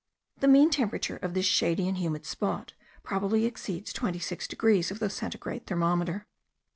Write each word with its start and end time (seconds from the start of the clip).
The 0.39 0.47
mean 0.47 0.71
temperature 0.71 1.17
of 1.17 1.35
this 1.35 1.45
shady 1.45 1.87
and 1.87 1.95
humid 1.95 2.25
spot 2.25 2.73
probably 3.03 3.45
exceeds 3.45 3.93
twenty 3.93 4.17
six 4.17 4.47
degrees 4.47 4.89
of 4.89 4.97
the 4.97 5.11
centigrade 5.11 5.67
thermometer. 5.67 6.25